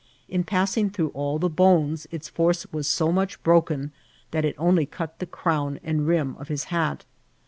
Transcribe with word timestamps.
In 0.27 0.43
passing 0.45 0.89
through 0.89 1.09
all 1.09 1.37
the 1.37 1.47
bones, 1.47 2.07
its 2.09 2.27
force 2.27 2.65
was 2.73 2.87
so 2.87 3.11
much 3.11 3.43
broken 3.43 3.91
that 4.31 4.43
it 4.43 4.55
only 4.57 4.87
cut 4.87 5.19
the 5.19 5.27
crown 5.27 5.79
and 5.83 6.07
rim 6.07 6.35
of 6.39 6.47
his 6.47 6.63
hat. 6.73 7.05